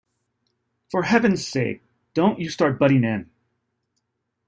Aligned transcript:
For 0.89 1.03
heaven's 1.03 1.45
sake, 1.47 1.83
don't 2.15 2.39
you 2.39 2.49
start 2.49 2.79
butting 2.79 3.03
in. 3.03 3.29